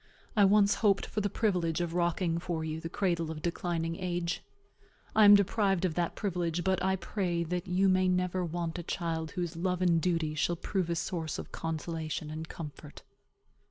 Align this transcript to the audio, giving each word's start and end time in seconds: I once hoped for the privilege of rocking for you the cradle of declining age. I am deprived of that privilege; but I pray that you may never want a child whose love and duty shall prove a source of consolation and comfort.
I 0.35 0.45
once 0.45 0.73
hoped 0.81 1.05
for 1.05 1.21
the 1.21 1.29
privilege 1.29 1.79
of 1.79 1.93
rocking 1.93 2.39
for 2.39 2.65
you 2.65 2.79
the 2.81 2.89
cradle 2.89 3.29
of 3.29 3.43
declining 3.43 3.97
age. 3.97 4.41
I 5.15 5.25
am 5.25 5.35
deprived 5.35 5.85
of 5.85 5.93
that 5.93 6.15
privilege; 6.15 6.63
but 6.63 6.83
I 6.83 6.95
pray 6.95 7.43
that 7.43 7.67
you 7.67 7.87
may 7.87 8.07
never 8.07 8.43
want 8.43 8.79
a 8.79 8.81
child 8.81 9.29
whose 9.37 9.55
love 9.55 9.79
and 9.79 10.01
duty 10.01 10.33
shall 10.33 10.55
prove 10.55 10.89
a 10.89 10.95
source 10.95 11.37
of 11.37 11.51
consolation 11.51 12.31
and 12.31 12.49
comfort. 12.49 13.03